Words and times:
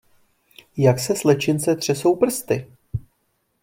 Jak 0.77 0.99
se 0.99 1.15
slečince 1.15 1.75
třesou 1.75 2.15
prsty! 2.15 2.67